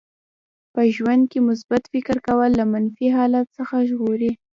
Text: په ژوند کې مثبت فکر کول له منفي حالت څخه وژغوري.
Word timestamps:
په 0.73 0.81
ژوند 0.95 1.23
کې 1.31 1.39
مثبت 1.49 1.83
فکر 1.93 2.17
کول 2.27 2.51
له 2.59 2.65
منفي 2.73 3.07
حالت 3.17 3.45
څخه 3.57 3.73
وژغوري. 3.81 4.31